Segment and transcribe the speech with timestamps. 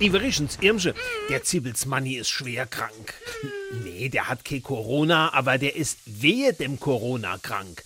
[0.00, 0.94] Iverichens Irmsche,
[1.28, 3.14] der Zibbelsmanni ist schwer krank.
[3.82, 7.82] Nee, der hat kein Corona, aber der ist wehe dem Corona krank.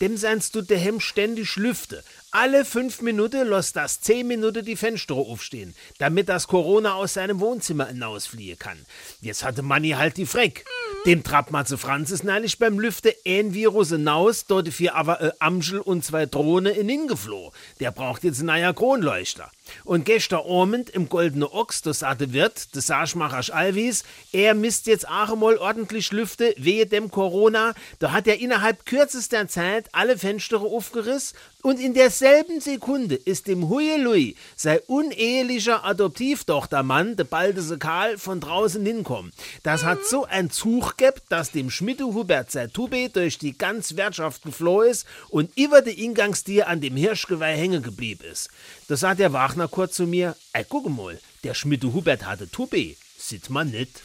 [0.00, 2.02] Dem seinst du daheim ständig lüfte.
[2.32, 7.40] Alle fünf Minuten lässt das zehn Minuten die Fenster aufstehen, damit das Corona aus seinem
[7.40, 8.76] Wohnzimmer hinausfliehen kann.
[9.22, 10.66] Jetzt hatte Manni halt die Freck.
[11.06, 15.78] Dem trappt Matze Franzis neulich beim Lüfte ein Virus hinaus, dort vier aber äh, Amschel
[15.78, 17.52] und zwei Drohne in hingefloh.
[17.80, 19.50] Der braucht jetzt einen neuer Kronleuchter.
[19.84, 25.06] Und gestern Abend im Goldene Ochs, das sagte Wirt, das Saschmacher Alvis, er misst jetzt
[25.06, 27.74] auch mal ordentlich Lüfte, wehe dem Corona.
[27.98, 31.36] Da hat er innerhalb kürzester Zeit alle Fenster aufgerissen
[31.66, 38.86] und in derselben Sekunde ist dem Huielui sein unehelicher Adoptivtochtermann, der Baldese Karl, von draußen
[38.86, 39.32] hinkommen.
[39.62, 43.96] Das hat so ein Zug gehabt, dass dem Schmidt Hubert sein Tube durch die ganze
[43.96, 48.48] Wirtschaft geflohen ist und über die Ingangstier an dem Hirschgeweih hängen geblieben ist.
[48.88, 52.96] Da sagt der Wagner kurz zu mir, ey, guck mal, der Schmidt Hubert hatte Tube.
[53.18, 54.02] Sieht man nicht.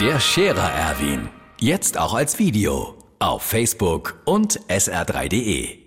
[0.00, 1.28] Der Scherer Erwin.
[1.58, 2.98] Jetzt auch als Video.
[3.18, 5.85] Auf Facebook und sr3.de.